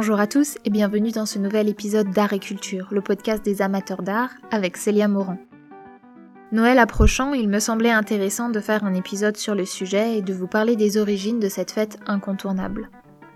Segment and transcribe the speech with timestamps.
[0.00, 3.62] Bonjour à tous et bienvenue dans ce nouvel épisode d'Art et Culture, le podcast des
[3.62, 5.38] amateurs d'art avec Célia Morand.
[6.52, 10.32] Noël approchant, il me semblait intéressant de faire un épisode sur le sujet et de
[10.32, 12.90] vous parler des origines de cette fête incontournable.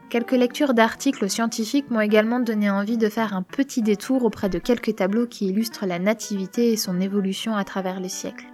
[0.09, 4.61] Quelques lectures d'articles scientifiques m'ont également donné envie de faire un petit détour auprès de
[4.61, 8.47] quelques tableaux qui illustrent la nativité et son évolution à travers les siècles.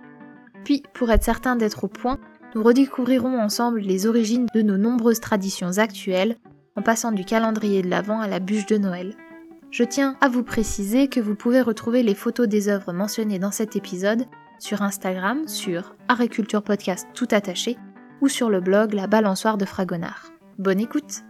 [0.65, 2.19] Puis, pour être certain d'être au point,
[2.55, 6.39] nous redécouvrirons ensemble les origines de nos nombreuses traditions actuelles
[6.79, 9.17] en passant du calendrier de l'Avent à la bûche de Noël.
[9.73, 13.51] Je tiens à vous préciser que vous pouvez retrouver les photos des œuvres mentionnées dans
[13.51, 14.27] cet épisode
[14.61, 17.77] sur Instagram, sur Agriculture Podcast tout attaché,
[18.21, 20.31] ou sur le blog La Balançoire de Fragonard.
[20.57, 21.25] Bonne écoute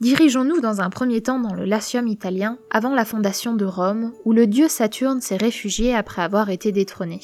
[0.00, 4.32] Dirigeons-nous dans un premier temps dans le Latium italien avant la fondation de Rome, où
[4.32, 7.20] le dieu Saturne s'est réfugié après avoir été détrôné.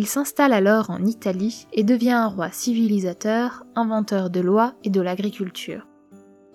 [0.00, 5.02] Il s'installe alors en Italie et devient un roi civilisateur, inventeur de lois et de
[5.02, 5.86] l'agriculture.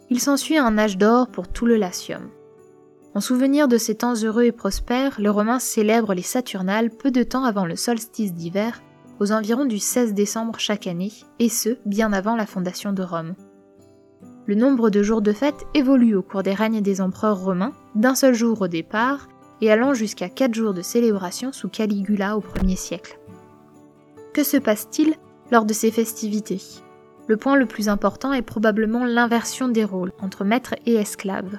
[0.10, 2.24] Il s'ensuit un âge d'or pour tout le Latium.
[3.14, 7.22] En souvenir de ces temps heureux et prospères, les Romains célèbrent les Saturnales peu de
[7.22, 8.82] temps avant le solstice d'hiver,
[9.20, 13.36] aux environs du 16 décembre chaque année, et ce, bien avant la fondation de Rome.
[14.48, 18.16] Le nombre de jours de fête évolue au cours des règnes des empereurs romains, d'un
[18.16, 19.28] seul jour au départ,
[19.62, 23.20] et allant jusqu'à quatre jours de célébration sous Caligula au 1er siècle.
[24.36, 25.14] Que se passe-t-il
[25.50, 26.61] lors de ces festivités?
[27.30, 31.58] Le point le plus important est probablement l'inversion des rôles entre maître et esclave.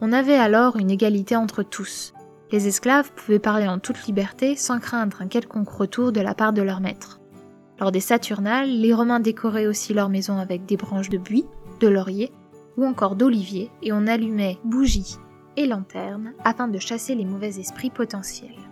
[0.00, 2.14] On avait alors une égalité entre tous.
[2.52, 6.54] Les esclaves pouvaient parler en toute liberté sans craindre un quelconque retour de la part
[6.54, 7.20] de leur maître.
[7.78, 11.44] Lors des Saturnales, les Romains décoraient aussi leurs maisons avec des branches de buis,
[11.80, 12.32] de laurier
[12.78, 15.18] ou encore d'olivier et on allumait bougies
[15.58, 18.69] et lanternes afin de chasser les mauvais esprits potentiels.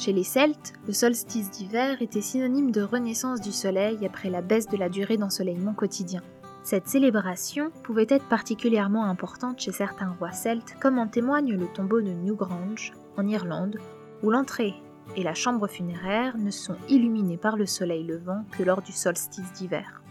[0.00, 4.66] Chez les Celtes, le solstice d'hiver était synonyme de renaissance du soleil après la baisse
[4.66, 6.22] de la durée d'ensoleillement quotidien.
[6.62, 12.00] Cette célébration pouvait être particulièrement importante chez certains rois celtes, comme en témoigne le tombeau
[12.00, 13.76] de Newgrange, en Irlande,
[14.22, 14.72] où l'entrée
[15.16, 19.52] et la chambre funéraire ne sont illuminées par le soleil levant que lors du solstice
[19.52, 20.02] d'hiver.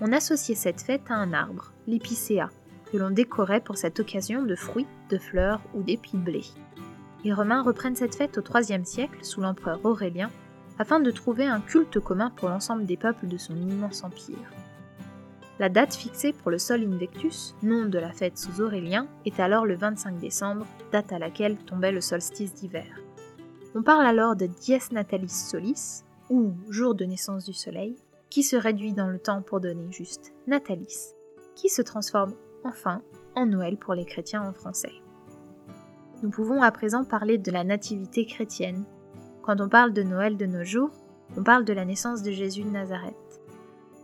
[0.00, 2.48] On associait cette fête à un arbre, l'épicéa,
[2.90, 6.42] que l'on décorait pour cette occasion de fruits, de fleurs ou d'épis de blé.
[7.22, 10.30] Les Romains reprennent cette fête au IIIe siècle sous l'empereur Aurélien
[10.78, 14.50] afin de trouver un culte commun pour l'ensemble des peuples de son immense empire.
[15.58, 19.66] La date fixée pour le Sol Invectus, nom de la fête sous Aurélien, est alors
[19.66, 22.86] le 25 décembre, date à laquelle tombait le solstice d'hiver.
[23.74, 27.96] On parle alors de Dies Natalis Solis, ou jour de naissance du soleil,
[28.30, 31.12] qui se réduit dans le temps pour donner juste Natalis,
[31.54, 32.32] qui se transforme
[32.64, 33.02] enfin
[33.34, 34.92] en Noël pour les chrétiens en français
[36.22, 38.84] nous pouvons à présent parler de la nativité chrétienne.
[39.42, 40.90] Quand on parle de Noël de nos jours,
[41.36, 43.14] on parle de la naissance de Jésus de Nazareth.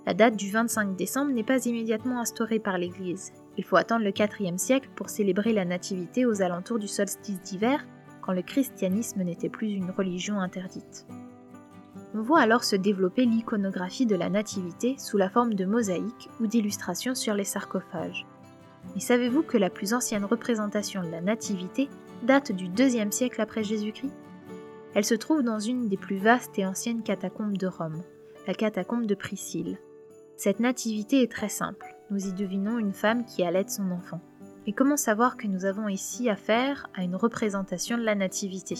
[0.06, 3.32] La date du 25 décembre n'est pas immédiatement instaurée par l'Église.
[3.58, 7.84] Il faut attendre le IVe siècle pour célébrer la nativité aux alentours du solstice d'hiver,
[8.22, 11.06] quand le christianisme n'était plus une religion interdite.
[12.14, 16.46] On voit alors se développer l'iconographie de la nativité sous la forme de mosaïques ou
[16.46, 18.26] d'illustrations sur les sarcophages.
[18.94, 21.88] Mais savez-vous que la plus ancienne représentation de la nativité
[22.22, 24.12] date du IIe siècle après Jésus-Christ?
[24.94, 28.02] Elle se trouve dans une des plus vastes et anciennes catacombes de Rome,
[28.46, 29.78] la catacombe de Priscille.
[30.36, 31.84] Cette nativité est très simple.
[32.10, 34.20] Nous y devinons une femme qui allait son enfant.
[34.66, 38.76] Mais comment savoir que nous avons ici affaire à une représentation de la nativité?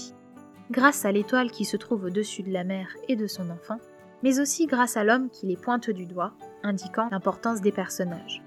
[0.70, 3.78] Grâce à l'étoile qui se trouve au-dessus de la mère et de son enfant,
[4.22, 8.42] mais aussi grâce à l'homme qui les pointe du doigt, indiquant l'importance des personnages.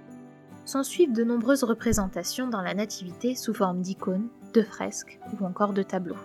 [0.70, 5.74] S'en suivent de nombreuses représentations dans la nativité sous forme d'icônes, de fresques ou encore
[5.74, 6.20] de tableaux.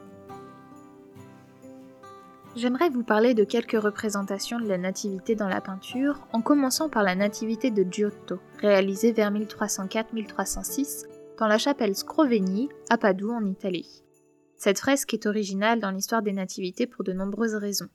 [2.54, 7.02] J'aimerais vous parler de quelques représentations de la nativité dans la peinture, en commençant par
[7.02, 11.06] la nativité de Giotto, réalisée vers 1304-1306
[11.38, 14.02] dans la chapelle Scrovegni à Padoue en Italie.
[14.58, 17.88] Cette fresque est originale dans l'histoire des nativités pour de nombreuses raisons.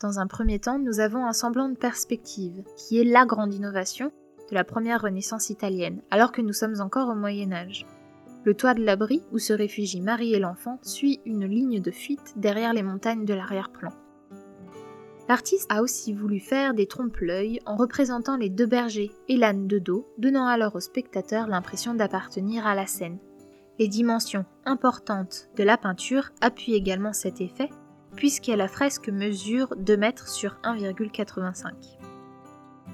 [0.00, 4.12] Dans un premier temps, nous avons un semblant de perspective, qui est la grande innovation
[4.50, 7.86] de la première Renaissance italienne, alors que nous sommes encore au Moyen Âge.
[8.44, 12.34] Le toit de l'abri où se réfugient Marie et l'enfant suit une ligne de fuite
[12.36, 13.90] derrière les montagnes de l'arrière-plan.
[15.28, 19.80] L'artiste a aussi voulu faire des trompe-l'œil en représentant les deux bergers et l'âne de
[19.80, 23.18] dos, donnant alors au spectateur l'impression d'appartenir à la scène.
[23.80, 27.70] Les dimensions importantes de la peinture appuient également cet effet,
[28.14, 31.95] puisque la fresque mesure 2 mètres sur 1,85.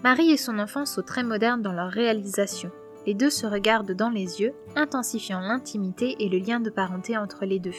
[0.02, 2.70] Marie et son enfant sont très modernes dans leur réalisation,
[3.06, 7.44] les deux se regardent dans les yeux, intensifiant l'intimité et le lien de parenté entre
[7.44, 7.74] les deux.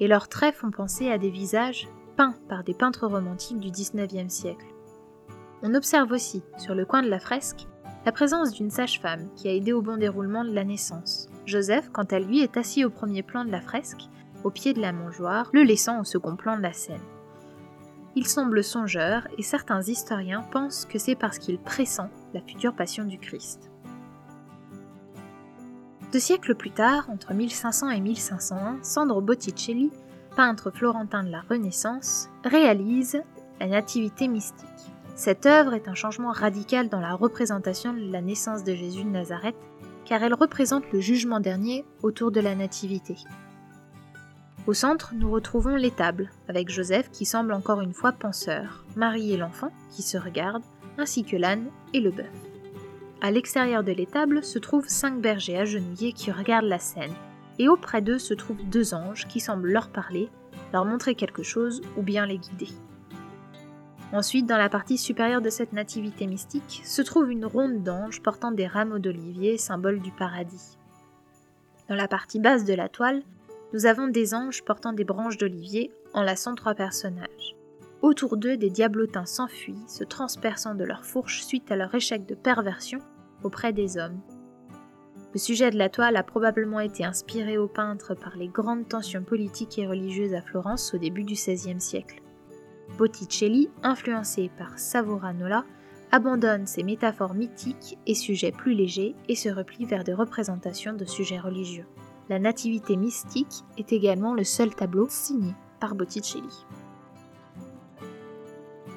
[0.00, 4.32] Et leurs traits font penser à des visages peints par des peintres romantiques du XIXe
[4.32, 4.66] siècle.
[5.62, 7.66] On observe aussi, sur le coin de la fresque,
[8.04, 11.28] la présence d'une sage-femme qui a aidé au bon déroulement de la naissance.
[11.44, 14.02] Joseph, quant à lui, est assis au premier plan de la fresque,
[14.44, 17.00] au pied de la mangeoire, le laissant au second plan de la scène.
[18.18, 23.04] Il semble songeur et certains historiens pensent que c'est parce qu'il pressent la future passion
[23.04, 23.70] du Christ.
[26.12, 29.90] Deux siècles plus tard, entre 1500 et 1501, Sandro Botticelli,
[30.34, 33.22] peintre florentin de la Renaissance, réalise
[33.60, 34.66] la Nativité mystique.
[35.14, 39.10] Cette œuvre est un changement radical dans la représentation de la naissance de Jésus de
[39.10, 39.56] Nazareth,
[40.06, 43.16] car elle représente le jugement dernier autour de la Nativité.
[44.66, 49.36] Au centre, nous retrouvons l'étable, avec Joseph qui semble encore une fois penseur, Marie et
[49.36, 50.64] l'enfant qui se regardent,
[50.98, 52.26] ainsi que l'âne et le bœuf.
[53.20, 57.14] À l'extérieur de l'étable se trouvent cinq bergers agenouillés qui regardent la scène,
[57.60, 60.28] et auprès d'eux se trouvent deux anges qui semblent leur parler,
[60.72, 62.68] leur montrer quelque chose ou bien les guider.
[64.12, 68.50] Ensuite, dans la partie supérieure de cette nativité mystique, se trouve une ronde d'anges portant
[68.50, 70.76] des rameaux d'olivier, symbole du paradis.
[71.88, 73.22] Dans la partie basse de la toile,
[73.72, 77.56] nous avons des anges portant des branches d'olivier, enlaçant trois personnages.
[78.02, 82.34] Autour d'eux, des diablotins s'enfuient, se transperçant de leurs fourches suite à leur échec de
[82.34, 83.00] perversion
[83.42, 84.20] auprès des hommes.
[85.32, 89.22] Le sujet de la toile a probablement été inspiré au peintre par les grandes tensions
[89.22, 92.22] politiques et religieuses à Florence au début du XVIe siècle.
[92.96, 95.64] Botticelli, influencé par Savonarola,
[96.12, 101.04] abandonne ses métaphores mythiques et sujets plus légers et se replie vers des représentations de
[101.04, 101.86] sujets religieux.
[102.28, 106.66] La Nativité mystique est également le seul tableau signé par Botticelli.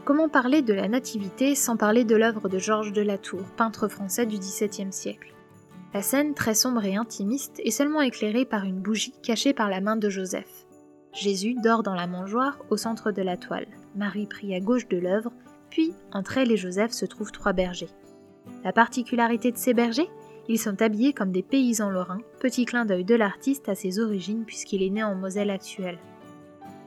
[0.04, 4.26] Comment parler de la Nativité sans parler de l'œuvre de Georges de Latour, peintre français
[4.26, 5.36] du XVIIe siècle?
[5.94, 9.82] La scène, très sombre et intimiste, est seulement éclairée par une bougie cachée par la
[9.82, 10.66] main de Joseph.
[11.14, 13.68] Jésus dort dans la mangeoire au centre de la toile.
[13.96, 15.32] Marie prie à gauche de l'œuvre,
[15.70, 17.94] puis entre elle et Joseph se trouvent trois bergers.
[18.64, 20.10] La particularité de ces bergers?
[20.52, 24.46] Ils sont habillés comme des paysans lorrains, petit clin d'œil de l'artiste à ses origines
[24.46, 26.00] puisqu'il est né en Moselle actuelle.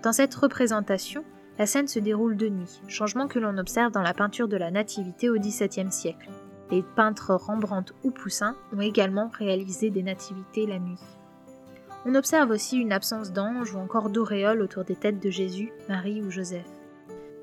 [0.02, 1.24] Dans cette représentation,
[1.60, 4.72] la scène se déroule de nuit, changement que l'on observe dans la peinture de la
[4.72, 6.28] Nativité au XVIIe siècle.
[6.72, 10.98] Les peintres Rembrandt ou Poussin ont également réalisé des nativités la nuit.
[12.04, 16.20] On observe aussi une absence d'anges ou encore d'auréoles autour des têtes de Jésus, Marie
[16.20, 16.66] ou Joseph.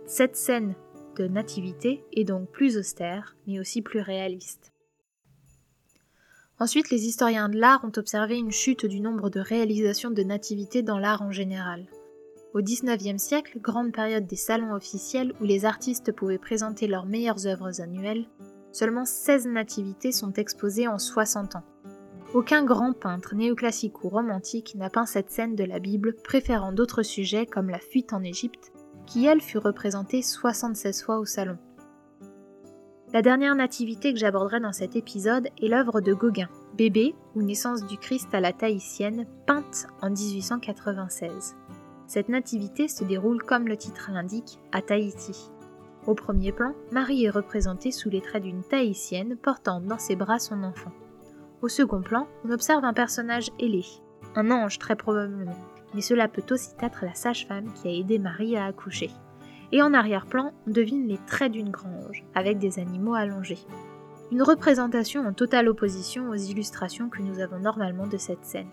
[0.05, 0.73] Cette scène
[1.15, 4.73] de nativité est donc plus austère, mais aussi plus réaliste.
[6.61, 10.81] Ensuite, les historiens de l'art ont observé une chute du nombre de réalisations de nativités
[10.81, 11.85] dans l'art en général.
[12.53, 17.47] Au XIXe siècle, grande période des salons officiels où les artistes pouvaient présenter leurs meilleures
[17.47, 18.27] œuvres annuelles,
[18.73, 21.63] seulement 16 nativités sont exposées en 60 ans.
[22.33, 27.03] Aucun grand peintre néoclassique ou romantique n'a peint cette scène de la Bible, préférant d'autres
[27.03, 28.71] sujets comme la fuite en Égypte,
[29.05, 31.57] qui elle fut représentée 76 fois au salon.
[33.11, 36.47] La dernière nativité que j'aborderai dans cet épisode est l'œuvre de Gauguin,
[36.77, 41.55] Bébé ou Naissance du Christ à la Tahitienne, peinte en 1896.
[42.05, 45.49] Cette nativité se déroule comme le titre l'indique, à Tahiti.
[46.05, 50.37] Au premier plan, Marie est représentée sous les traits d'une Tahitienne portant dans ses bras
[50.37, 50.91] son enfant.
[51.63, 53.85] Au second plan, on observe un personnage ailé,
[54.35, 55.57] un ange très probablement,
[55.95, 59.09] mais cela peut aussi être la sage-femme qui a aidé Marie à accoucher.
[59.71, 63.59] Et en arrière-plan, on devine les traits d'une grange, avec des animaux allongés.
[64.31, 68.67] Une représentation en totale opposition aux illustrations que nous avons normalement de cette scène.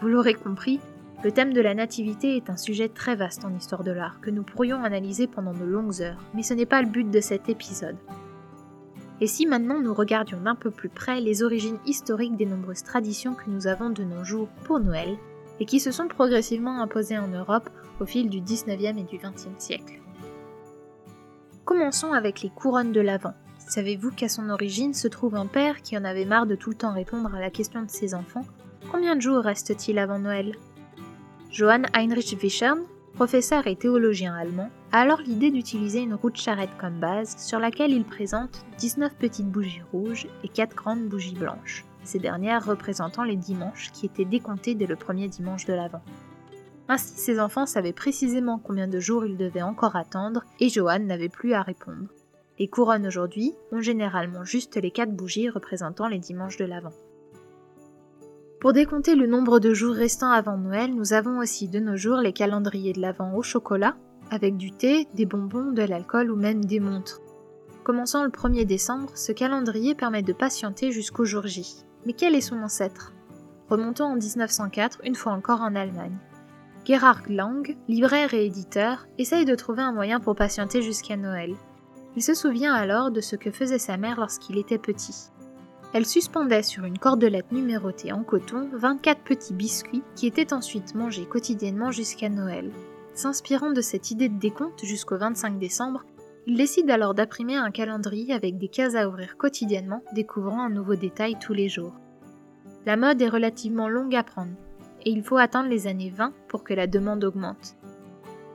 [0.00, 0.80] Vous l'aurez compris,
[1.24, 4.30] le thème de la nativité est un sujet très vaste en histoire de l'art que
[4.30, 7.48] nous pourrions analyser pendant de longues heures, mais ce n'est pas le but de cet
[7.48, 7.96] épisode.
[9.20, 13.34] Et si maintenant nous regardions d'un peu plus près les origines historiques des nombreuses traditions
[13.34, 15.16] que nous avons de nos jours pour Noël,
[15.60, 17.68] et qui se sont progressivement imposées en Europe
[18.00, 20.00] au fil du 19e et du 20e siècle.
[21.68, 23.34] Commençons avec les couronnes de l'Avent.
[23.58, 26.76] Savez-vous qu'à son origine se trouve un père qui en avait marre de tout le
[26.76, 28.46] temps répondre à la question de ses enfants?
[28.90, 30.56] Combien de jours reste-t-il avant Noël?
[31.50, 36.74] Johann Heinrich Wichern, professeur et théologien allemand, a alors l'idée d'utiliser une roue de charrette
[36.80, 41.84] comme base sur laquelle il présente 19 petites bougies rouges et 4 grandes bougies blanches,
[42.02, 46.00] ces dernières représentant les dimanches qui étaient décomptés dès le premier dimanche de l'Avent.
[46.88, 51.28] Ainsi, ses enfants savaient précisément combien de jours ils devaient encore attendre et Johann n'avait
[51.28, 52.08] plus à répondre.
[52.58, 56.94] Les couronnes aujourd'hui ont généralement juste les 4 bougies représentant les dimanches de l'Avent.
[58.60, 62.16] Pour décompter le nombre de jours restants avant Noël, nous avons aussi de nos jours
[62.16, 63.96] les calendriers de l'Avent au chocolat,
[64.30, 67.20] avec du thé, des bonbons, de l'alcool ou même des montres.
[67.84, 71.84] Commençant le 1er décembre, ce calendrier permet de patienter jusqu'au jour J.
[72.04, 73.12] Mais quel est son ancêtre?
[73.70, 76.18] Remontons en 1904, une fois encore en Allemagne.
[76.88, 81.54] Gerhard Lang, libraire et éditeur, essaye de trouver un moyen pour patienter jusqu'à Noël.
[82.16, 85.28] Il se souvient alors de ce que faisait sa mère lorsqu'il était petit.
[85.92, 91.26] Elle suspendait sur une cordelette numérotée en coton 24 petits biscuits qui étaient ensuite mangés
[91.26, 92.70] quotidiennement jusqu'à Noël.
[93.12, 96.06] S'inspirant de cette idée de décompte jusqu'au 25 décembre,
[96.46, 100.94] il décide alors d'imprimer un calendrier avec des cases à ouvrir quotidiennement, découvrant un nouveau
[100.94, 101.92] détail tous les jours.
[102.86, 104.56] La mode est relativement longue à prendre,
[105.04, 107.76] et il faut attendre les années 20 pour que la demande augmente.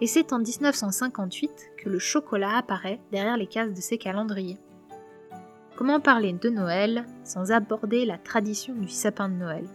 [0.01, 4.57] Et c'est en 1958 que le chocolat apparaît derrière les cases de ces calendriers.
[5.75, 9.65] Comment parler de Noël sans aborder la tradition du sapin de Noël?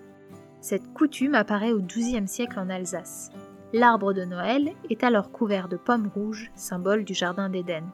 [0.60, 3.30] Cette coutume apparaît au XIIe siècle en Alsace.
[3.72, 7.84] L'arbre de Noël est alors couvert de pommes rouges, symbole du Jardin d'Éden.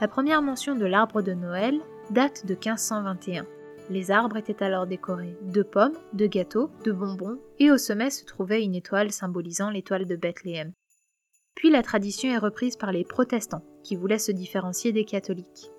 [0.00, 3.44] La première mention de l'arbre de Noël date de 1521.
[3.90, 8.24] Les arbres étaient alors décorés de pommes, de gâteaux, de bonbons, et au sommet se
[8.24, 10.72] trouvait une étoile symbolisant l'étoile de Bethléem.
[11.56, 15.72] Puis la tradition est reprise par les protestants, qui voulaient se différencier des catholiques.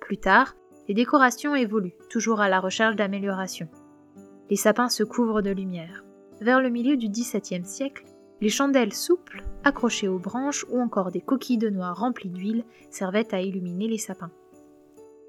[0.00, 0.56] Plus tard,
[0.88, 3.68] les décorations évoluent, toujours à la recherche d'amélioration.
[4.48, 6.04] Les sapins se couvrent de lumière.
[6.40, 8.06] Vers le milieu du XVIIe siècle,
[8.40, 13.34] les chandelles souples, accrochées aux branches ou encore des coquilles de noix remplies d'huile servaient
[13.34, 14.30] à illuminer les sapins.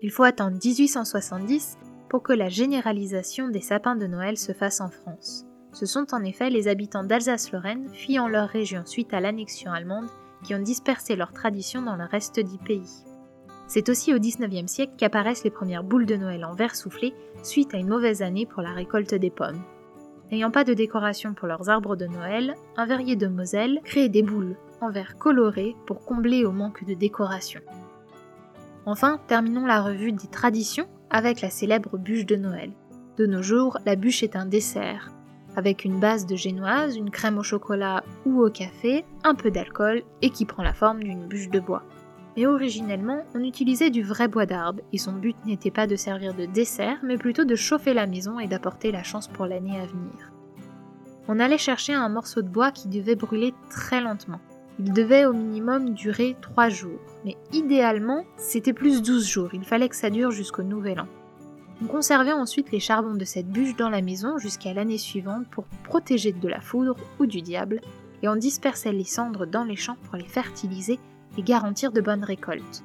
[0.01, 1.77] Il faut attendre 1870
[2.09, 5.45] pour que la généralisation des sapins de Noël se fasse en France.
[5.71, 10.07] Ce sont en effet les habitants d'Alsace-Lorraine, fuyant leur région suite à l'annexion allemande,
[10.43, 13.03] qui ont dispersé leurs traditions dans le reste du pays.
[13.67, 17.13] C'est aussi au XIXe siècle qu'apparaissent les premières boules de Noël en verre soufflé
[17.43, 19.61] suite à une mauvaise année pour la récolte des pommes.
[20.31, 24.23] N'ayant pas de décoration pour leurs arbres de Noël, un verrier de Moselle crée des
[24.23, 27.61] boules en verre coloré pour combler au manque de décoration.
[28.85, 32.71] Enfin, terminons la revue des traditions avec la célèbre bûche de Noël.
[33.17, 35.11] De nos jours, la bûche est un dessert,
[35.55, 40.03] avec une base de génoise, une crème au chocolat ou au café, un peu d'alcool
[40.21, 41.83] et qui prend la forme d'une bûche de bois.
[42.37, 46.33] Mais originellement, on utilisait du vrai bois d'arbre et son but n'était pas de servir
[46.33, 49.85] de dessert, mais plutôt de chauffer la maison et d'apporter la chance pour l'année à
[49.85, 50.31] venir.
[51.27, 54.39] On allait chercher un morceau de bois qui devait brûler très lentement.
[54.81, 59.89] Il devait au minimum durer 3 jours, mais idéalement, c'était plus 12 jours, il fallait
[59.89, 61.07] que ça dure jusqu'au nouvel an.
[61.83, 65.65] On conservait ensuite les charbons de cette bûche dans la maison jusqu'à l'année suivante pour
[65.83, 67.81] protéger de la foudre ou du diable,
[68.23, 70.97] et on dispersait les cendres dans les champs pour les fertiliser
[71.37, 72.83] et garantir de bonnes récoltes.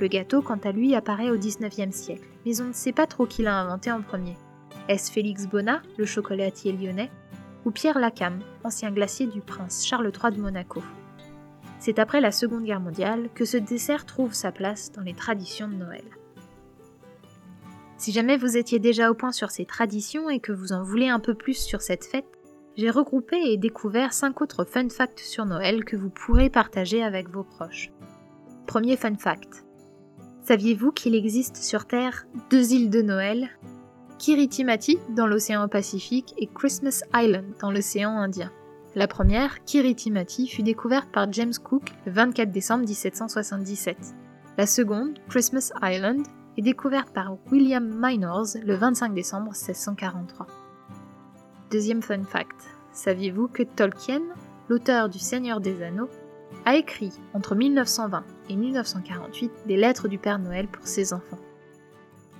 [0.00, 3.26] Le gâteau, quant à lui, apparaît au XIXe siècle, mais on ne sait pas trop
[3.26, 4.36] qui l'a inventé en premier.
[4.88, 7.10] Est-ce Félix Bonnat, le chocolatier lyonnais,
[7.64, 10.82] ou Pierre Lacam, ancien glacier du prince Charles III de Monaco?
[11.80, 15.66] C'est après la Seconde Guerre mondiale que ce dessert trouve sa place dans les traditions
[15.66, 16.04] de Noël.
[17.96, 21.08] Si jamais vous étiez déjà au point sur ces traditions et que vous en voulez
[21.08, 22.26] un peu plus sur cette fête,
[22.76, 27.30] j'ai regroupé et découvert 5 autres fun facts sur Noël que vous pourrez partager avec
[27.30, 27.90] vos proches.
[28.66, 29.64] Premier fun fact.
[30.42, 33.48] Saviez-vous qu'il existe sur Terre deux îles de Noël?
[34.18, 38.52] Kiritimati dans l'océan Pacifique et Christmas Island dans l'océan Indien.
[38.96, 43.96] La première, Kiritimati, fut découverte par James Cook le 24 décembre 1777.
[44.58, 46.26] La seconde, Christmas Island,
[46.58, 50.46] est découverte par William Minors le 25 décembre 1643.
[51.70, 52.74] Deuxième fun fact.
[52.92, 54.22] Saviez-vous que Tolkien,
[54.68, 56.10] l'auteur du Seigneur des Anneaux,
[56.66, 61.38] a écrit entre 1920 et 1948 des lettres du Père Noël pour ses enfants?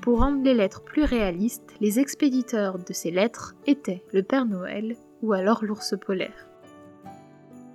[0.01, 4.97] Pour rendre les lettres plus réalistes, les expéditeurs de ces lettres étaient le Père Noël
[5.23, 6.49] ou alors l'ours polaire.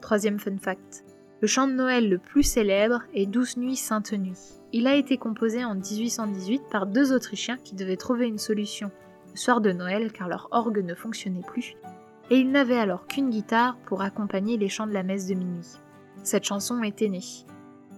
[0.01, 1.03] Troisième fun fact.
[1.41, 4.39] Le chant de Noël le plus célèbre est Douce Nuit, Sainte Nuit.
[4.71, 8.91] Il a été composé en 1818 par deux Autrichiens qui devaient trouver une solution
[9.35, 11.75] soir de Noël car leur orgue ne fonctionnait plus,
[12.29, 15.67] et ils n'avaient alors qu'une guitare pour accompagner les chants de la messe de minuit.
[16.23, 17.45] Cette chanson était née.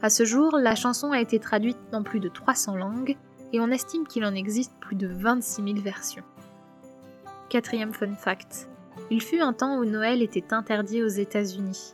[0.01, 3.17] À ce jour, la chanson a été traduite dans plus de 300 langues
[3.53, 6.23] et on estime qu'il en existe plus de 26 000 versions.
[7.49, 8.69] Quatrième fun fact.
[9.09, 11.93] Il fut un temps où Noël était interdit aux États-Unis.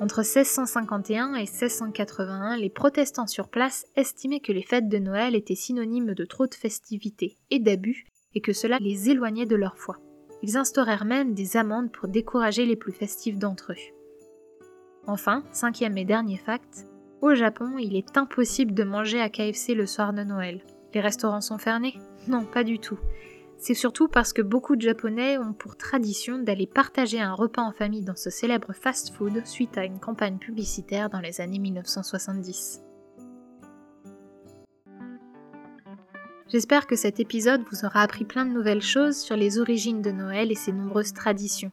[0.00, 5.56] Entre 1651 et 1681, les protestants sur place estimaient que les fêtes de Noël étaient
[5.56, 9.96] synonymes de trop de festivités et d'abus et que cela les éloignait de leur foi.
[10.42, 13.94] Ils instaurèrent même des amendes pour décourager les plus festifs d'entre eux.
[15.06, 16.86] Enfin, cinquième et dernier fact,
[17.20, 20.62] au Japon, il est impossible de manger à KFC le soir de Noël.
[20.94, 21.94] Les restaurants sont fermés?
[22.28, 22.98] Non, pas du tout.
[23.58, 27.72] C'est surtout parce que beaucoup de Japonais ont pour tradition d'aller partager un repas en
[27.72, 32.82] famille dans ce célèbre fast-food suite à une campagne publicitaire dans les années 1970.
[36.50, 40.12] J'espère que cet épisode vous aura appris plein de nouvelles choses sur les origines de
[40.12, 41.72] Noël et ses nombreuses traditions.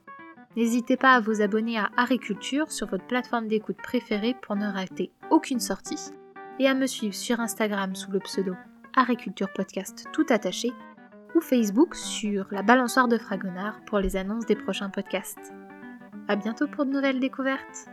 [0.57, 5.11] N'hésitez pas à vous abonner à Agriculture sur votre plateforme d'écoute préférée pour ne rater
[5.29, 6.11] aucune sortie.
[6.57, 8.53] et à me suivre sur Instagram sous le pseudo
[8.95, 10.71] Agriculture Podcast tout attaché
[11.35, 15.53] ou Facebook sur la balançoire de Fragonard pour les annonces des prochains podcasts.
[16.27, 17.89] A bientôt pour de nouvelles découvertes.